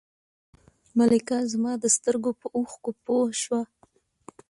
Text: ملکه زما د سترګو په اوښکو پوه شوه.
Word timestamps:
ملکه 0.97 1.37
زما 1.51 1.73
د 1.83 1.85
سترګو 1.95 2.31
په 2.41 2.47
اوښکو 2.57 2.91
پوه 3.05 3.25
شوه. 3.41 3.61